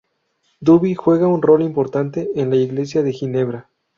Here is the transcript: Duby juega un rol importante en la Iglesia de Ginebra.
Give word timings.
Duby 0.61 0.95
juega 0.95 1.27
un 1.27 1.43
rol 1.43 1.61
importante 1.61 2.31
en 2.33 2.49
la 2.49 2.55
Iglesia 2.55 3.03
de 3.03 3.13
Ginebra. 3.13 3.69